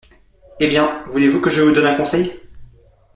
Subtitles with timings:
[0.59, 2.33] Eh bien, voulez-vous que je vous donne un conseil?